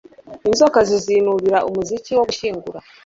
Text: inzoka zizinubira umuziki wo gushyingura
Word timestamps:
inzoka 0.47 0.79
zizinubira 0.89 1.57
umuziki 1.69 2.11
wo 2.17 2.23
gushyingura 2.29 2.79